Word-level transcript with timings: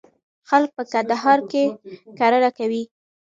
خلک 0.49 0.69
په 0.77 0.83
کندهار 0.91 1.39
کي 1.51 1.63
کرنه 2.19 2.49
کوي. 2.57 2.83